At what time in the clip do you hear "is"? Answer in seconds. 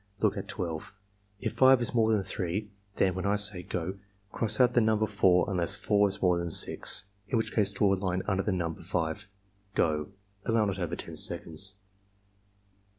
1.79-1.93, 6.09-6.21